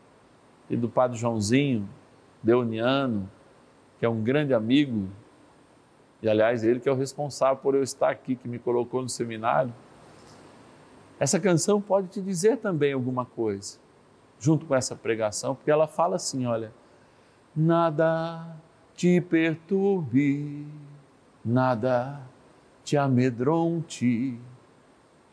e 0.71 0.77
do 0.77 0.89
Padre 0.89 1.19
Joãozinho, 1.19 1.89
Deuniano, 2.43 3.29
que 3.99 4.07
é 4.07 4.09
um 4.09 4.23
grande 4.23 4.55
amigo, 4.55 5.09
e 6.23 6.29
aliás, 6.29 6.65
ele 6.65 6.81
que 6.81 6.89
é 6.89 6.93
o 6.93 6.97
responsável 6.97 7.57
por 7.57 7.75
eu 7.75 7.83
estar 7.83 8.11
aqui, 8.11 8.37
que 8.37 8.49
me 8.49 8.59
colocou 8.59 9.03
no 9.03 9.09
seminário. 9.09 9.73
Essa 11.19 11.39
canção 11.41 11.81
pode 11.81 12.09
te 12.09 12.21
dizer 12.21 12.59
também 12.59 12.93
alguma 12.93 13.25
coisa, 13.25 13.79
junto 14.39 14.67
com 14.67 14.75
essa 14.75 14.95
pregação, 14.95 15.55
porque 15.55 15.71
ela 15.71 15.87
fala 15.87 16.17
assim: 16.17 16.47
olha, 16.47 16.73
nada 17.55 18.57
te 18.95 19.21
perturbe, 19.21 20.67
nada 21.45 22.21
te 22.85 22.97
amedronte 22.97 24.39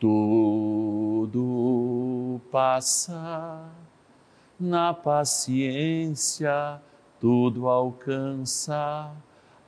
tudo 0.04 1.32
passa, 2.50 3.70
na 4.60 4.92
paciência 4.92 6.78
tudo 7.18 7.68
alcança. 7.70 9.10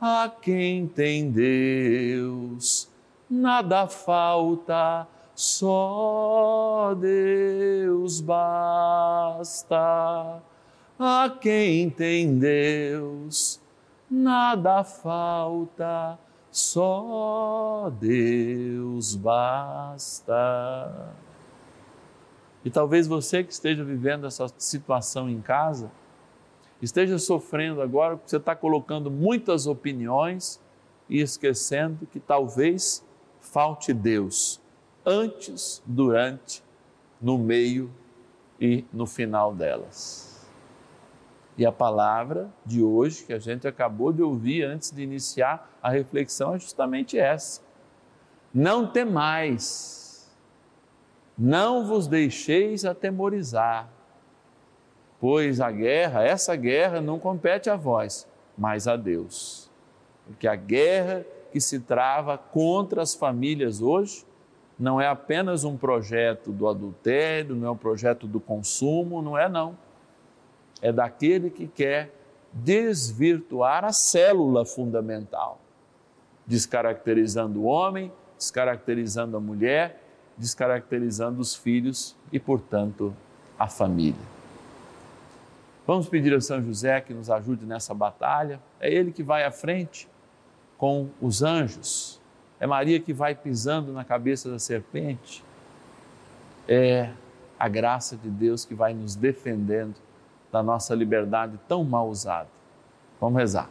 A 0.09 0.29
quem 0.29 0.87
tem 0.87 1.33
Deus, 1.33 2.89
nada 3.29 3.89
falta, 3.89 5.05
só 5.35 6.95
Deus 6.97 8.21
basta. 8.21 9.77
A 10.97 11.37
quem 11.41 11.91
tem 11.91 12.39
Deus, 12.39 13.61
nada 14.09 14.85
falta, 14.85 16.17
só 16.53 17.93
Deus 18.01 19.17
basta. 19.17 20.23
E 22.65 22.71
talvez 22.71 23.09
você 23.09 23.43
que 23.43 23.53
esteja 23.53 23.83
vivendo 23.83 24.25
essa 24.25 24.47
situação 24.57 25.29
em 25.29 25.41
casa, 25.41 25.91
esteja 26.81 27.19
sofrendo 27.19 27.81
agora 27.81 28.17
porque 28.17 28.31
você 28.31 28.37
está 28.37 28.55
colocando 28.55 29.11
muitas 29.11 29.67
opiniões 29.67 30.61
e 31.09 31.21
esquecendo 31.21 32.07
que 32.07 32.21
talvez 32.21 33.05
falte 33.41 33.93
Deus 33.93 34.61
antes, 35.05 35.83
durante, 35.87 36.63
no 37.21 37.39
meio 37.39 37.91
e 38.61 38.85
no 38.93 39.07
final 39.07 39.55
delas. 39.55 40.47
E 41.57 41.65
a 41.65 41.73
palavra 41.73 42.51
de 42.67 42.83
hoje, 42.83 43.25
que 43.25 43.33
a 43.33 43.39
gente 43.39 43.67
acabou 43.67 44.13
de 44.13 44.23
ouvir 44.23 44.65
antes 44.65 44.91
de 44.91 45.03
iniciar 45.03 45.71
a 45.83 45.91
reflexão, 45.91 46.55
é 46.55 46.59
justamente 46.59 47.19
essa. 47.19 47.63
Não 48.53 48.87
temais, 48.87 50.37
não 51.37 51.87
vos 51.87 52.07
deixeis 52.07 52.85
atemorizar, 52.85 53.89
pois 55.21 55.61
a 55.61 55.71
guerra, 55.71 56.23
essa 56.23 56.55
guerra 56.57 57.01
não 57.01 57.19
compete 57.19 57.71
a 57.71 57.77
vós, 57.77 58.27
mas 58.57 58.87
a 58.87 58.97
Deus. 58.97 59.71
Porque 60.27 60.47
a 60.47 60.57
guerra 60.57 61.25
que 61.53 61.61
se 61.61 61.81
trava 61.81 62.37
contra 62.37 63.03
as 63.03 63.15
famílias 63.15 63.81
hoje 63.81 64.25
não 64.79 65.01
é 65.01 65.07
apenas 65.07 65.65
um 65.65 65.77
projeto 65.77 66.53
do 66.53 66.69
adultério, 66.69 67.55
não 67.55 67.69
é 67.69 67.71
um 67.71 67.77
projeto 67.77 68.27
do 68.27 68.39
consumo, 68.39 69.23
não 69.23 69.39
é 69.39 69.49
não 69.49 69.77
é 70.81 70.93
daquele 70.93 71.51
que 71.51 71.67
quer 71.67 72.13
desvirtuar 72.53 73.85
a 73.85 73.93
célula 73.93 74.65
fundamental, 74.65 75.59
descaracterizando 76.47 77.61
o 77.61 77.65
homem, 77.65 78.13
descaracterizando 78.37 79.37
a 79.37 79.41
mulher, 79.41 80.03
descaracterizando 80.37 81.41
os 81.41 81.55
filhos 81.55 82.15
e, 82.33 82.39
portanto, 82.39 83.15
a 83.59 83.67
família. 83.67 84.36
Vamos 85.87 86.09
pedir 86.09 86.35
a 86.35 86.41
São 86.41 86.61
José 86.61 87.01
que 87.01 87.15
nos 87.15 87.31
ajude 87.31 87.65
nessa 87.65 87.95
batalha. 87.95 88.61
É 88.81 88.93
ele 88.93 89.13
que 89.13 89.23
vai 89.23 89.45
à 89.45 89.53
frente 89.53 90.09
com 90.77 91.09
os 91.21 91.45
anjos. 91.45 92.21
É 92.59 92.67
Maria 92.67 92.99
que 92.99 93.13
vai 93.13 93.37
pisando 93.37 93.93
na 93.93 94.05
cabeça 94.05 94.51
da 94.51 94.59
serpente. 94.59 95.45
É 96.67 97.11
a 97.57 97.69
graça 97.69 98.17
de 98.17 98.29
Deus 98.29 98.65
que 98.65 98.75
vai 98.75 98.93
nos 98.95 99.15
defendendo 99.15 99.95
da 100.51 100.61
nossa 100.61 100.93
liberdade 100.93 101.57
tão 101.69 101.85
mal 101.85 102.09
usada. 102.09 102.49
Vamos 103.21 103.39
rezar. 103.39 103.71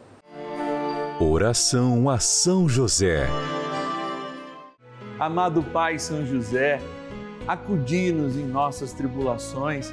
Oração 1.20 2.08
a 2.08 2.18
São 2.18 2.66
José. 2.66 3.26
Amado 5.18 5.62
Pai 5.62 5.98
São 5.98 6.24
José, 6.24 6.80
acudi-nos 7.46 8.36
em 8.36 8.44
nossas 8.44 8.92
tribulações 8.92 9.92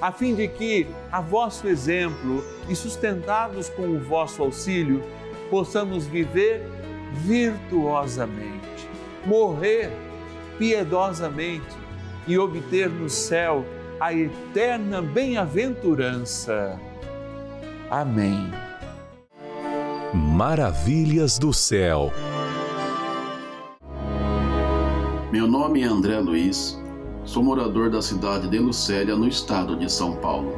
a 0.00 0.10
fim 0.10 0.34
de 0.34 0.48
que, 0.48 0.86
a 1.12 1.20
vosso 1.20 1.68
exemplo 1.68 2.42
e 2.68 2.74
sustentados 2.74 3.68
com 3.68 3.82
o 3.82 4.00
vosso 4.00 4.42
auxílio, 4.42 5.02
possamos 5.50 6.06
viver 6.06 6.64
virtuosamente, 7.12 8.88
morrer 9.26 9.90
piedosamente 10.58 11.76
e 12.26 12.38
obter 12.38 12.88
no 12.88 13.10
céu 13.10 13.64
a 13.98 14.14
eterna 14.14 15.02
bem-aventurança. 15.02 16.80
Amém. 17.90 18.50
Maravilhas 20.14 21.38
do 21.38 21.52
céu. 21.52 22.10
Meu 25.30 25.46
nome 25.46 25.82
é 25.82 25.84
André 25.84 26.18
Luiz 26.18 26.79
Sou 27.30 27.44
morador 27.44 27.88
da 27.88 28.02
cidade 28.02 28.48
de 28.48 28.58
Lucélia, 28.58 29.14
no 29.14 29.28
estado 29.28 29.76
de 29.76 29.88
São 29.88 30.16
Paulo. 30.16 30.52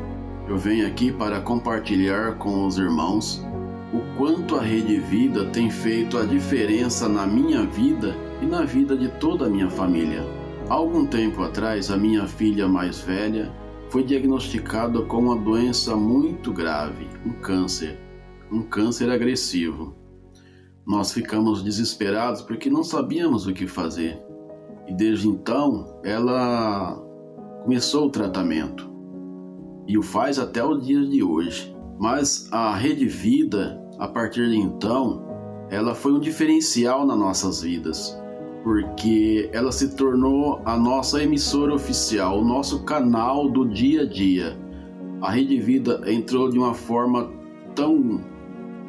Eu 0.48 0.56
venho 0.56 0.86
aqui 0.86 1.12
para 1.12 1.38
compartilhar 1.38 2.38
com 2.38 2.66
os 2.66 2.78
irmãos 2.78 3.44
o 3.92 4.00
quanto 4.16 4.56
a 4.56 4.62
Rede 4.62 4.98
Vida 4.98 5.44
tem 5.50 5.70
feito 5.70 6.16
a 6.16 6.24
diferença 6.24 7.06
na 7.10 7.26
minha 7.26 7.66
vida 7.66 8.16
e 8.40 8.46
na 8.46 8.62
vida 8.62 8.96
de 8.96 9.08
toda 9.20 9.44
a 9.44 9.50
minha 9.50 9.68
família. 9.68 10.24
Há 10.70 10.72
algum 10.72 11.04
tempo 11.04 11.42
atrás, 11.42 11.90
a 11.90 11.96
minha 11.98 12.26
filha 12.26 12.66
mais 12.66 13.00
velha 13.00 13.52
foi 13.90 14.02
diagnosticada 14.02 15.02
com 15.02 15.18
uma 15.18 15.36
doença 15.36 15.94
muito 15.94 16.50
grave, 16.54 17.06
um 17.26 17.32
câncer, 17.32 18.00
um 18.50 18.62
câncer 18.62 19.10
agressivo. 19.10 19.94
Nós 20.86 21.12
ficamos 21.12 21.62
desesperados 21.62 22.40
porque 22.40 22.70
não 22.70 22.82
sabíamos 22.82 23.46
o 23.46 23.52
que 23.52 23.66
fazer. 23.66 24.31
E 24.86 24.94
desde 24.94 25.28
então 25.28 26.00
ela 26.04 27.00
começou 27.62 28.06
o 28.06 28.10
tratamento 28.10 28.90
e 29.86 29.98
o 29.98 30.02
faz 30.02 30.38
até 30.38 30.64
os 30.64 30.84
dias 30.84 31.08
de 31.08 31.22
hoje. 31.22 31.74
Mas 31.98 32.48
a 32.50 32.74
Rede 32.74 33.06
Vida, 33.06 33.80
a 33.98 34.08
partir 34.08 34.48
de 34.48 34.56
então, 34.56 35.22
ela 35.70 35.94
foi 35.94 36.12
um 36.12 36.20
diferencial 36.20 37.06
nas 37.06 37.18
nossas 37.18 37.62
vidas, 37.62 38.18
porque 38.62 39.48
ela 39.52 39.72
se 39.72 39.94
tornou 39.94 40.60
a 40.64 40.76
nossa 40.76 41.22
emissora 41.22 41.74
oficial, 41.74 42.40
o 42.40 42.44
nosso 42.44 42.84
canal 42.84 43.48
do 43.48 43.68
dia 43.68 44.02
a 44.02 44.06
dia. 44.06 44.58
A 45.20 45.30
Rede 45.30 45.58
Vida 45.60 46.00
entrou 46.06 46.50
de 46.50 46.58
uma 46.58 46.74
forma 46.74 47.30
tão 47.74 48.20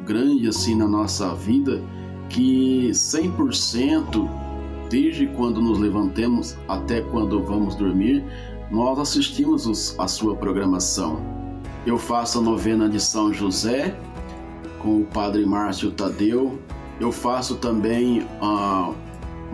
grande 0.04 0.48
assim 0.48 0.74
na 0.74 0.86
nossa 0.86 1.34
vida 1.34 1.82
que 2.28 2.90
100% 2.90 4.43
desde 4.88 5.26
quando 5.26 5.60
nos 5.60 5.78
levantemos 5.78 6.56
até 6.68 7.00
quando 7.00 7.42
vamos 7.42 7.74
dormir, 7.74 8.24
nós 8.70 8.98
assistimos 8.98 9.66
os, 9.66 9.98
a 9.98 10.08
sua 10.08 10.36
programação. 10.36 11.20
Eu 11.86 11.98
faço 11.98 12.38
a 12.38 12.42
novena 12.42 12.88
de 12.88 12.98
São 12.98 13.32
José 13.32 13.96
com 14.78 15.00
o 15.00 15.04
Padre 15.04 15.44
Márcio 15.44 15.90
Tadeu. 15.90 16.58
Eu 16.98 17.12
faço 17.12 17.56
também 17.56 18.26
a 18.40 18.92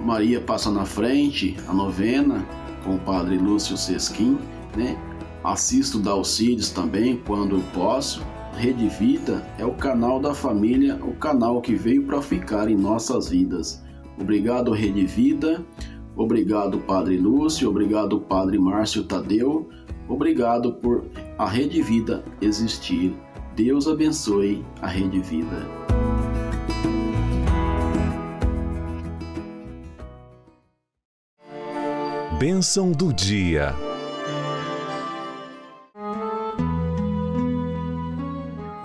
Maria 0.05 0.41
Passa 0.41 0.71
na 0.71 0.85
Frente, 0.85 1.57
a 1.67 1.73
novena 1.73 2.47
com 2.85 2.95
o 2.95 2.99
Padre 2.99 3.37
Lúcio 3.37 3.77
Sesquim, 3.77 4.39
né? 4.77 4.97
Assisto 5.43 5.99
Dalcides 5.99 6.71
também 6.71 7.17
quando 7.27 7.63
posso. 7.73 8.23
Rede 8.57 8.89
Vida 8.89 9.47
é 9.59 9.65
o 9.65 9.73
canal 9.73 10.21
da 10.21 10.35
família, 10.35 10.99
o 11.03 11.15
canal 11.15 11.61
que 11.61 11.75
veio 11.75 12.05
para 12.05 12.21
ficar 12.21 12.69
em 12.69 12.77
nossas 12.77 13.29
vidas. 13.29 13.83
Obrigado, 14.21 14.73
Rede 14.73 15.07
Vida. 15.07 15.65
Obrigado, 16.15 16.79
Padre 16.81 17.17
Lúcio. 17.17 17.69
Obrigado, 17.69 18.21
Padre 18.21 18.59
Márcio 18.59 19.05
Tadeu. 19.05 19.69
Obrigado 20.09 20.75
por 20.75 21.05
a 21.39 21.49
Rede 21.49 21.81
Vida 21.83 22.23
existir. 22.41 23.15
Deus 23.57 23.89
abençoe 23.89 24.65
a 24.83 24.87
Rede 24.87 25.21
Vida. 25.21 25.67
Bênção 32.39 32.91
do 32.93 33.13
dia. 33.13 33.75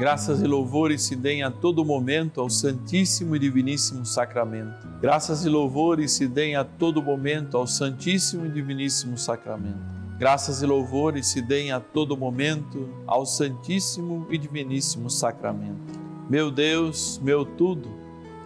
Graças 0.06 0.40
e 0.40 0.46
louvores 0.46 1.02
se 1.02 1.16
deem 1.16 1.42
a 1.42 1.50
todo 1.50 1.84
momento 1.84 2.40
ao 2.40 2.48
Santíssimo 2.48 3.36
e 3.36 3.40
Diviníssimo 3.40 4.06
Sacramento. 4.06 4.88
Graças 5.02 5.44
e 5.46 5.50
louvores 5.50 6.12
se 6.12 6.28
deem 6.28 6.56
a 6.56 6.64
todo 6.64 7.02
momento 7.02 7.58
ao 7.58 7.66
Santíssimo 7.66 8.46
e 8.46 8.50
Diviníssimo 8.50 9.18
Sacramento. 9.18 9.80
Graças 10.20 10.62
e 10.62 10.66
louvores 10.68 11.26
se 11.26 11.42
deem 11.42 11.72
a 11.72 11.80
todo 11.80 12.16
momento 12.16 12.88
ao 13.08 13.26
Santíssimo 13.26 14.28
e 14.30 14.38
Diviníssimo 14.38 15.10
Sacramento. 15.10 16.00
Meu 16.30 16.52
Deus, 16.52 17.20
meu 17.24 17.44
tudo, 17.44 17.90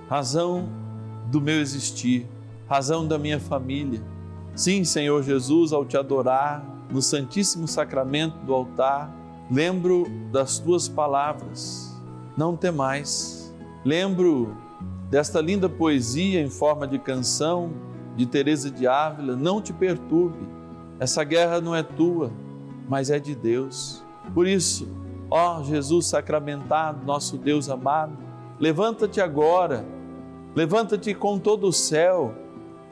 razão 0.07 0.69
do 1.29 1.41
meu 1.41 1.59
existir, 1.59 2.25
razão 2.69 3.05
da 3.05 3.19
minha 3.19 3.37
família. 3.37 4.01
Sim, 4.55 4.85
Senhor 4.85 5.21
Jesus, 5.23 5.73
ao 5.73 5.83
te 5.83 5.97
adorar 5.97 6.63
no 6.89 7.01
Santíssimo 7.01 7.67
Sacramento 7.67 8.37
do 8.45 8.53
altar, 8.53 9.18
Lembro 9.51 10.05
das 10.31 10.59
tuas 10.59 10.87
palavras, 10.87 11.91
não 12.37 12.55
temais. 12.55 13.51
Lembro 13.83 14.55
desta 15.09 15.41
linda 15.41 15.67
poesia 15.67 16.39
em 16.39 16.49
forma 16.49 16.87
de 16.87 16.99
canção 16.99 17.71
de 18.15 18.27
Teresa 18.27 18.69
de 18.69 18.85
Ávila, 18.85 19.35
não 19.35 19.59
te 19.59 19.73
perturbe. 19.73 20.47
Essa 20.99 21.23
guerra 21.23 21.59
não 21.59 21.75
é 21.75 21.81
tua, 21.81 22.31
mas 22.87 23.09
é 23.09 23.17
de 23.17 23.33
Deus. 23.33 24.03
Por 24.35 24.45
isso, 24.45 24.87
ó 25.31 25.63
Jesus 25.63 26.05
sacramentado, 26.05 27.03
nosso 27.03 27.35
Deus 27.35 27.69
amado, 27.69 28.15
levanta-te 28.59 29.19
agora, 29.19 29.83
levanta-te 30.55 31.15
com 31.15 31.39
todo 31.39 31.67
o 31.67 31.73
céu 31.73 32.35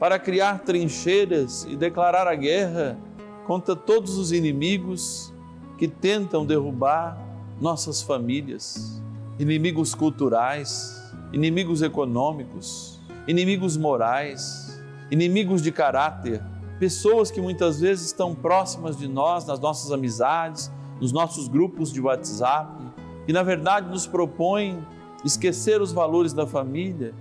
para 0.00 0.18
criar 0.18 0.60
trincheiras 0.60 1.64
e 1.68 1.76
declarar 1.76 2.26
a 2.26 2.34
guerra 2.34 2.98
contra 3.46 3.76
todos 3.76 4.18
os 4.18 4.32
inimigos 4.32 5.32
que 5.78 5.86
tentam 5.86 6.44
derrubar 6.44 7.16
nossas 7.60 8.02
famílias, 8.02 9.00
inimigos 9.38 9.94
culturais, 9.94 11.00
inimigos 11.32 11.82
econômicos, 11.82 13.00
inimigos 13.26 13.76
morais, 13.76 14.82
inimigos 15.10 15.62
de 15.62 15.70
caráter, 15.70 16.42
pessoas 16.80 17.30
que 17.30 17.40
muitas 17.40 17.80
vezes 17.80 18.06
estão 18.06 18.34
próximas 18.34 18.96
de 18.96 19.06
nós, 19.06 19.46
nas 19.46 19.60
nossas 19.60 19.92
amizades, 19.92 20.70
nos 21.00 21.12
nossos 21.12 21.46
grupos 21.46 21.92
de 21.92 22.00
WhatsApp, 22.00 22.82
e 23.26 23.32
na 23.32 23.42
verdade 23.42 23.88
nos 23.88 24.06
propõem 24.06 24.84
esquecer 25.24 25.80
os 25.80 25.92
valores 25.92 26.32
da 26.32 26.46
família, 26.46 27.14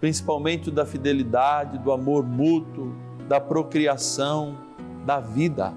principalmente 0.00 0.70
da 0.70 0.84
fidelidade, 0.84 1.78
do 1.78 1.90
amor 1.90 2.24
mútuo, 2.24 2.94
da 3.28 3.40
procriação, 3.40 4.56
da 5.06 5.18
vida, 5.18 5.72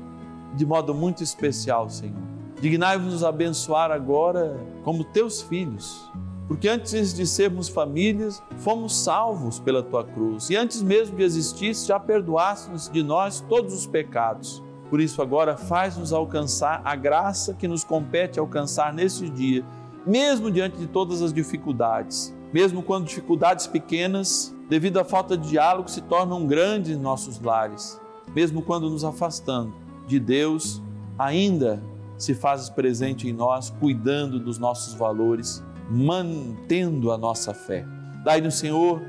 de 0.56 0.66
modo 0.66 0.94
muito 0.94 1.24
especial, 1.24 1.90
Senhor. 1.90 2.27
Dignai-vos 2.60 3.14
nos 3.14 3.24
abençoar 3.24 3.92
agora 3.92 4.60
como 4.84 5.04
teus 5.04 5.42
filhos, 5.44 6.10
porque 6.48 6.68
antes 6.68 7.14
de 7.14 7.28
sermos 7.28 7.70
famílias, 7.70 8.42
fomos 8.58 8.96
salvos 8.96 9.60
pela 9.60 9.84
tua 9.84 10.04
cruz, 10.04 10.50
e 10.50 10.56
antes 10.56 10.82
mesmo 10.82 11.18
de 11.18 11.24
existir, 11.24 11.76
já 11.76 12.00
perdoaste 12.00 12.92
de 12.92 13.04
nós 13.04 13.42
todos 13.42 13.74
os 13.74 13.86
pecados. 13.86 14.64
Por 14.90 15.00
isso, 15.00 15.22
agora, 15.22 15.56
faz-nos 15.56 16.12
alcançar 16.12 16.82
a 16.84 16.96
graça 16.96 17.54
que 17.54 17.68
nos 17.68 17.84
compete 17.84 18.40
alcançar 18.40 18.92
neste 18.92 19.30
dia, 19.30 19.64
mesmo 20.06 20.50
diante 20.50 20.78
de 20.78 20.88
todas 20.88 21.22
as 21.22 21.32
dificuldades, 21.32 22.34
mesmo 22.52 22.82
quando 22.82 23.06
dificuldades 23.06 23.68
pequenas, 23.68 24.56
devido 24.68 25.00
à 25.00 25.04
falta 25.04 25.38
de 25.38 25.50
diálogo, 25.50 25.92
se 25.92 26.02
tornam 26.02 26.48
grandes 26.48 26.96
em 26.96 27.00
nossos 27.00 27.40
lares, 27.40 28.00
mesmo 28.34 28.64
quando 28.64 28.90
nos 28.90 29.04
afastando 29.04 29.74
de 30.08 30.20
Deus, 30.20 30.82
ainda 31.20 31.84
se 32.18 32.34
faz 32.34 32.70
presente 32.70 33.28
em 33.28 33.34
nós, 33.34 33.70
cuidando 33.70 34.40
dos 34.40 34.58
nossos 34.58 34.94
valores, 34.94 35.64
mantendo 35.90 37.12
a 37.12 37.18
nossa 37.18 37.54
fé. 37.54 37.86
Dai-nos, 38.24 38.56
Senhor, 38.56 39.02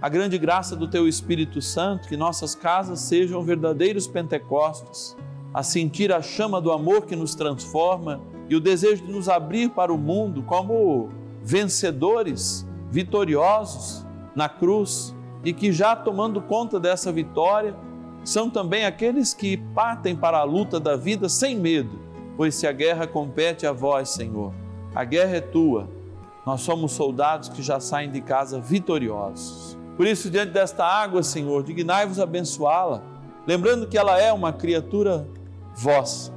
a 0.00 0.08
grande 0.08 0.36
graça 0.36 0.76
do 0.76 0.86
Teu 0.86 1.08
Espírito 1.08 1.62
Santo, 1.62 2.08
que 2.08 2.16
nossas 2.16 2.54
casas 2.54 3.00
sejam 3.00 3.42
verdadeiros 3.42 4.06
Pentecostes, 4.06 5.16
a 5.54 5.62
sentir 5.62 6.12
a 6.12 6.20
chama 6.20 6.60
do 6.60 6.72
amor 6.72 7.06
que 7.06 7.16
nos 7.16 7.34
transforma 7.34 8.20
e 8.48 8.56
o 8.56 8.60
desejo 8.60 9.04
de 9.04 9.12
nos 9.12 9.28
abrir 9.28 9.70
para 9.70 9.92
o 9.92 9.98
mundo 9.98 10.42
como 10.42 11.08
vencedores, 11.42 12.66
vitoriosos 12.90 14.06
na 14.34 14.48
cruz 14.48 15.14
e 15.44 15.52
que 15.52 15.72
já 15.72 15.96
tomando 15.96 16.40
conta 16.40 16.78
dessa 16.78 17.10
vitória, 17.10 17.74
são 18.24 18.48
também 18.48 18.84
aqueles 18.84 19.34
que 19.34 19.56
partem 19.56 20.14
para 20.14 20.38
a 20.38 20.44
luta 20.44 20.78
da 20.78 20.96
vida 20.96 21.28
sem 21.28 21.58
medo 21.58 22.01
Pois 22.36 22.54
se 22.54 22.66
a 22.66 22.72
guerra 22.72 23.06
compete 23.06 23.66
a 23.66 23.72
vós, 23.72 24.10
Senhor, 24.10 24.52
a 24.94 25.04
guerra 25.04 25.36
é 25.36 25.40
tua, 25.40 25.88
nós 26.44 26.60
somos 26.62 26.92
soldados 26.92 27.48
que 27.48 27.62
já 27.62 27.78
saem 27.78 28.10
de 28.10 28.20
casa 28.20 28.60
vitoriosos. 28.60 29.78
Por 29.96 30.06
isso, 30.06 30.30
diante 30.30 30.52
desta 30.52 30.84
água, 30.84 31.22
Senhor, 31.22 31.62
dignai-vos 31.62 32.18
abençoá-la, 32.18 33.02
lembrando 33.46 33.86
que 33.86 33.98
ela 33.98 34.18
é 34.18 34.32
uma 34.32 34.52
criatura 34.52 35.28
vossa, 35.74 36.32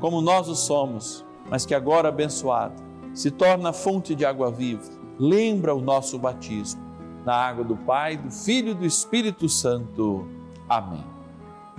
como 0.00 0.20
nós 0.20 0.48
o 0.48 0.54
somos, 0.54 1.24
mas 1.48 1.64
que 1.64 1.74
agora 1.74 2.08
abençoada 2.08 2.74
se 3.12 3.30
torna 3.30 3.72
fonte 3.72 4.14
de 4.14 4.24
água 4.24 4.50
viva. 4.50 4.82
Lembra 5.18 5.74
o 5.74 5.80
nosso 5.80 6.18
batismo 6.18 6.82
na 7.24 7.34
água 7.34 7.64
do 7.64 7.76
Pai, 7.76 8.16
do 8.16 8.30
Filho 8.30 8.72
e 8.72 8.74
do 8.74 8.84
Espírito 8.84 9.48
Santo. 9.48 10.28
Amém. 10.68 11.13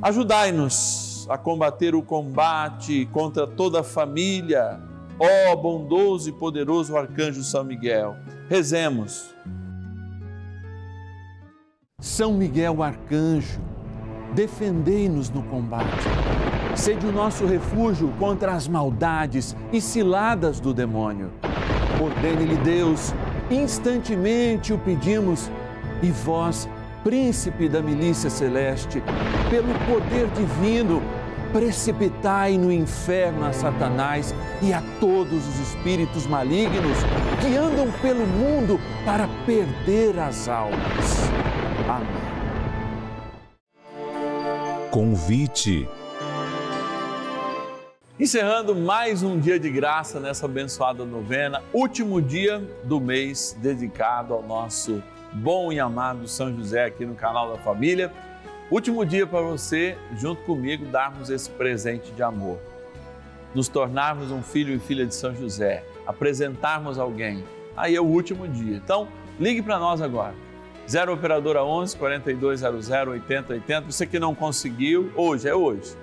Ajudai-nos 0.01 1.25
a 1.29 1.37
combater 1.37 1.95
o 1.95 2.01
combate 2.01 3.07
contra 3.11 3.47
toda 3.47 3.79
a 3.79 3.83
família. 3.83 4.79
Ó 5.17 5.55
bondoso 5.55 6.29
e 6.29 6.33
poderoso 6.33 6.97
arcanjo 6.97 7.41
São 7.41 7.63
Miguel, 7.63 8.17
rezemos. 8.49 9.33
São 12.01 12.33
Miguel 12.33 12.83
arcanjo, 12.83 13.61
defendei-nos 14.33 15.29
no 15.29 15.41
combate. 15.43 16.05
Sede 16.75 17.07
o 17.07 17.11
nosso 17.11 17.45
refúgio 17.45 18.13
contra 18.19 18.51
as 18.51 18.67
maldades 18.67 19.55
e 19.71 19.79
ciladas 19.79 20.59
do 20.59 20.73
demônio. 20.73 21.31
Ordene-lhe 22.03 22.57
Deus, 22.57 23.13
instantemente 23.49 24.73
o 24.73 24.77
pedimos, 24.77 25.49
e 26.03 26.11
vós, 26.11 26.67
príncipe 27.05 27.69
da 27.69 27.83
milícia 27.83 28.31
celeste, 28.31 28.99
pelo 29.47 29.71
poder 29.85 30.27
divino, 30.29 31.03
precipitai 31.53 32.57
no 32.57 32.71
inferno 32.71 33.45
a 33.45 33.53
Satanás 33.53 34.33
e 34.59 34.73
a 34.73 34.81
todos 34.99 35.47
os 35.47 35.59
espíritos 35.59 36.25
malignos 36.25 36.97
que 37.39 37.55
andam 37.55 37.91
pelo 38.01 38.25
mundo 38.25 38.79
para 39.05 39.27
perder 39.45 40.17
as 40.17 40.47
almas. 40.47 41.29
Amém. 41.87 42.07
Convite. 44.89 45.87
Encerrando 48.19 48.73
mais 48.73 49.21
um 49.21 49.39
dia 49.39 49.59
de 49.59 49.69
graça 49.69 50.19
nessa 50.19 50.47
abençoada 50.47 51.05
novena, 51.05 51.61
último 51.71 52.19
dia 52.19 52.67
do 52.83 52.99
mês 52.99 53.55
dedicado 53.61 54.33
ao 54.33 54.41
nosso 54.41 55.03
bom 55.35 55.71
e 55.71 55.79
amado 55.79 56.27
São 56.27 56.55
José 56.55 56.85
aqui 56.85 57.05
no 57.05 57.15
canal 57.15 57.51
da 57.51 57.57
Família. 57.57 58.11
Último 58.71 59.05
dia 59.05 59.27
para 59.27 59.41
você, 59.41 59.97
junto 60.15 60.41
comigo, 60.43 60.85
darmos 60.85 61.29
esse 61.29 61.49
presente 61.49 62.11
de 62.11 62.23
amor. 62.23 62.57
Nos 63.53 63.67
tornarmos 63.67 64.31
um 64.31 64.41
filho 64.41 64.73
e 64.73 64.79
filha 64.79 65.05
de 65.05 65.13
São 65.13 65.35
José, 65.35 65.83
apresentarmos 66.07 66.97
alguém. 66.97 67.43
Aí 67.75 67.95
é 67.95 68.01
o 68.01 68.05
último 68.05 68.47
dia. 68.47 68.77
Então, 68.77 69.07
ligue 69.39 69.61
para 69.61 69.77
nós 69.77 70.01
agora. 70.01 70.33
0 70.87 71.13
operadora 71.13 71.63
11 71.63 71.97
4200 71.97 72.89
8080. 72.89 73.91
Você 73.91 74.05
que 74.05 74.19
não 74.19 74.33
conseguiu, 74.33 75.11
hoje 75.15 75.47
é 75.47 75.55
hoje. 75.55 75.95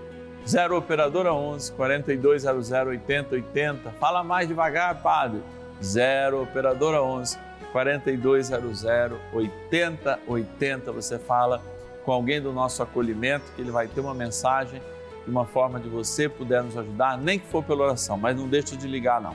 0 0.46 0.76
operadora 0.76 1.32
11 1.32 1.72
4200 1.72 2.70
8080. 2.70 3.90
Fala 3.92 4.22
mais 4.22 4.48
devagar, 4.48 5.00
padre. 5.02 5.40
0 5.82 6.42
operadora 6.42 7.02
11 7.02 7.38
4200 7.72 8.84
8080. 9.32 10.92
Você 10.92 11.18
fala 11.18 11.62
com 12.04 12.12
alguém 12.12 12.40
do 12.40 12.52
nosso 12.52 12.82
acolhimento, 12.82 13.44
que 13.54 13.62
ele 13.62 13.70
vai 13.70 13.88
ter 13.88 14.00
uma 14.00 14.14
mensagem 14.14 14.80
de 15.24 15.30
uma 15.30 15.46
forma 15.46 15.80
de 15.80 15.88
você 15.88 16.28
puder 16.28 16.62
nos 16.62 16.76
ajudar, 16.76 17.16
nem 17.16 17.38
que 17.38 17.46
for 17.46 17.62
pela 17.62 17.84
oração, 17.84 18.16
mas 18.16 18.36
não 18.36 18.48
deixe 18.48 18.76
de 18.76 18.86
ligar 18.88 19.20
não. 19.20 19.34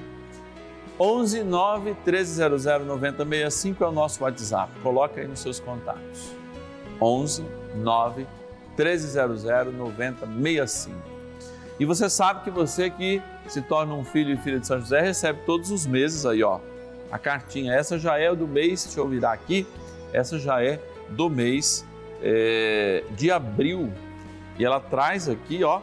11 1.00 1.43
9 1.43 1.95
1300 2.06 2.65
9065 2.86 3.84
é 3.84 3.88
o 3.88 3.91
nosso 3.91 4.23
WhatsApp. 4.23 4.71
Coloca 4.82 5.21
aí 5.21 5.28
nos 5.28 5.39
seus 5.39 5.60
contatos. 5.60 6.36
11 7.00 7.45
9 7.76 8.28
1300 8.78 9.43
9065. 9.73 10.97
E 11.80 11.86
você 11.86 12.10
sabe 12.10 12.43
que 12.43 12.50
você 12.50 12.89
que 12.89 13.21
se 13.47 13.62
torna 13.62 13.93
um 13.93 14.04
filho 14.04 14.34
e 14.34 14.38
filha 14.38 14.60
de 14.60 14.65
São 14.65 14.80
José 14.80 15.00
recebe 15.02 15.39
todos 15.45 15.69
os 15.69 15.86
meses 15.86 16.26
aí, 16.26 16.41
ó, 16.43 16.60
a 17.12 17.17
cartinha. 17.17 17.74
Essa 17.74 17.98
já 17.98 18.17
é 18.17 18.34
do 18.34 18.48
mês, 18.48 18.84
deixa 18.86 19.00
eu 19.00 19.08
virar 19.08 19.34
aqui, 19.34 19.67
essa 20.13 20.38
já 20.39 20.63
é 20.63 20.80
do 21.10 21.30
mês 21.30 21.86
é, 22.22 23.04
de 23.12 23.32
abril. 23.32 23.91
E 24.58 24.65
ela 24.65 24.80
traz 24.80 25.30
aqui, 25.30 25.63
ó, 25.63 25.82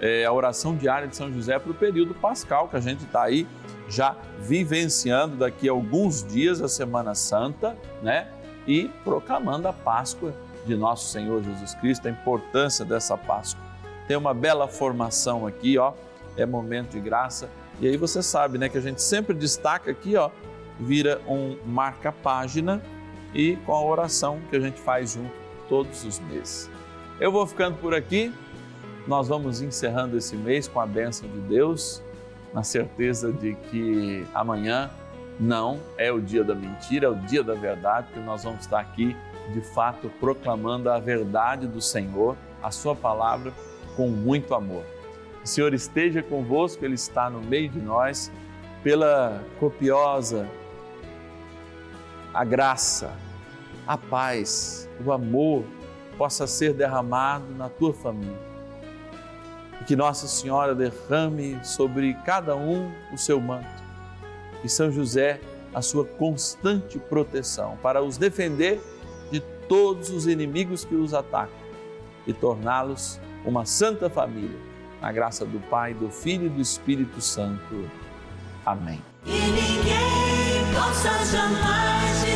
é, 0.00 0.24
a 0.24 0.32
oração 0.32 0.76
diária 0.76 1.08
de 1.08 1.16
São 1.16 1.32
José 1.32 1.58
para 1.58 1.70
o 1.70 1.74
período 1.74 2.14
pascal, 2.14 2.68
que 2.68 2.76
a 2.76 2.80
gente 2.80 3.04
está 3.04 3.22
aí 3.22 3.46
já 3.88 4.16
vivenciando 4.40 5.36
daqui 5.36 5.68
a 5.68 5.72
alguns 5.72 6.24
dias 6.24 6.60
a 6.60 6.68
Semana 6.68 7.14
Santa, 7.14 7.76
né? 8.02 8.28
E 8.66 8.90
proclamando 9.04 9.68
a 9.68 9.72
Páscoa 9.72 10.34
de 10.66 10.76
nosso 10.76 11.08
Senhor 11.12 11.42
Jesus 11.42 11.74
Cristo, 11.74 12.08
a 12.08 12.10
importância 12.10 12.84
dessa 12.84 13.16
Páscoa. 13.16 13.64
Tem 14.08 14.16
uma 14.16 14.34
bela 14.34 14.66
formação 14.66 15.46
aqui, 15.46 15.78
ó, 15.78 15.92
é 16.36 16.44
momento 16.44 16.90
de 16.90 17.00
graça. 17.00 17.48
E 17.80 17.86
aí 17.86 17.96
você 17.96 18.22
sabe, 18.22 18.58
né, 18.58 18.68
que 18.68 18.78
a 18.78 18.80
gente 18.80 19.00
sempre 19.00 19.34
destaca 19.34 19.90
aqui, 19.90 20.16
ó, 20.16 20.30
vira 20.78 21.20
um 21.26 21.56
marca-página 21.64 22.82
e 23.34 23.56
com 23.66 23.72
a 23.72 23.82
oração 23.82 24.40
que 24.50 24.56
a 24.56 24.60
gente 24.60 24.80
faz 24.80 25.12
junto 25.14 25.32
todos 25.68 26.04
os 26.04 26.18
meses. 26.20 26.70
Eu 27.20 27.32
vou 27.32 27.46
ficando 27.46 27.76
por 27.78 27.94
aqui. 27.94 28.32
Nós 29.06 29.28
vamos 29.28 29.60
encerrando 29.62 30.16
esse 30.16 30.36
mês 30.36 30.66
com 30.66 30.80
a 30.80 30.86
bênção 30.86 31.28
de 31.28 31.38
Deus, 31.40 32.02
na 32.52 32.64
certeza 32.64 33.32
de 33.32 33.54
que 33.54 34.26
amanhã 34.34 34.90
não 35.38 35.80
é 35.96 36.10
o 36.10 36.20
dia 36.20 36.42
da 36.42 36.54
mentira, 36.54 37.06
é 37.06 37.10
o 37.10 37.14
dia 37.14 37.42
da 37.42 37.54
verdade, 37.54 38.08
que 38.12 38.18
nós 38.18 38.42
vamos 38.42 38.60
estar 38.60 38.80
aqui 38.80 39.16
de 39.52 39.60
fato 39.60 40.10
proclamando 40.18 40.90
a 40.90 40.98
verdade 40.98 41.68
do 41.68 41.80
Senhor, 41.80 42.36
a 42.62 42.70
Sua 42.70 42.96
palavra, 42.96 43.52
com 43.96 44.08
muito 44.08 44.54
amor. 44.54 44.84
O 45.44 45.46
Senhor 45.46 45.72
esteja 45.72 46.22
convosco, 46.22 46.84
Ele 46.84 46.94
está 46.94 47.30
no 47.30 47.40
meio 47.40 47.68
de 47.68 47.78
nós, 47.78 48.32
pela 48.82 49.44
copiosa 49.60 50.48
a 52.32 52.44
graça, 52.44 53.12
a 53.86 53.96
paz, 53.96 54.88
o 55.04 55.12
amor 55.12 55.64
possa 56.16 56.46
ser 56.46 56.72
derramado 56.72 57.46
na 57.54 57.68
tua 57.68 57.92
família. 57.92 58.38
E 59.80 59.84
que 59.84 59.96
Nossa 59.96 60.26
Senhora 60.26 60.74
derrame 60.74 61.58
sobre 61.62 62.14
cada 62.24 62.56
um 62.56 62.90
o 63.12 63.18
seu 63.18 63.40
manto. 63.40 63.84
E 64.64 64.68
São 64.68 64.90
José 64.90 65.40
a 65.74 65.82
sua 65.82 66.04
constante 66.04 66.98
proteção 66.98 67.76
para 67.82 68.02
os 68.02 68.16
defender 68.16 68.80
de 69.30 69.40
todos 69.68 70.08
os 70.10 70.26
inimigos 70.26 70.84
que 70.84 70.94
os 70.94 71.12
atacam 71.12 71.66
e 72.26 72.32
torná-los 72.32 73.20
uma 73.44 73.64
santa 73.64 74.08
família. 74.08 74.58
Na 75.00 75.12
graça 75.12 75.44
do 75.44 75.60
Pai, 75.68 75.92
do 75.92 76.10
Filho 76.10 76.46
e 76.46 76.48
do 76.48 76.60
Espírito 76.60 77.20
Santo. 77.20 77.88
Amém. 78.64 79.02
없어져 80.78 81.48
마지. 81.48 82.35